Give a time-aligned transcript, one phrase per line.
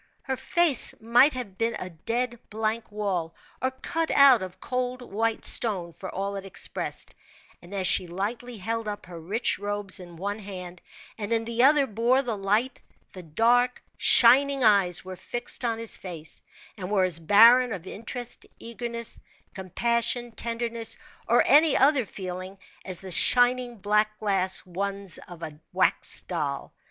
[0.23, 5.45] Her face might have been a dead, blank wall, or cut out of cold, white
[5.45, 7.13] stone, for all it expressed;
[7.61, 10.81] and as she lightly held up her rich robes in one hand,
[11.19, 12.81] and in the other bore the light,
[13.13, 16.41] the dark, shining eyes were fixed on his face,
[16.77, 19.19] and were as barren of interest, eagerness,
[19.53, 20.97] compassion, tenderness,
[21.27, 26.73] or any other feeling, as the shining, black glass ones of a wax doll.